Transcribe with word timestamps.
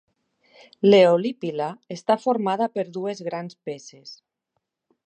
L'eolípila 0.87 1.67
està 1.97 2.17
formada 2.25 2.71
per 2.79 2.89
dues 2.97 3.25
grans 3.31 3.61
peces. 3.69 4.21